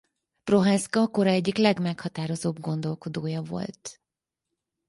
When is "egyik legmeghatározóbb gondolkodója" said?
1.29-3.41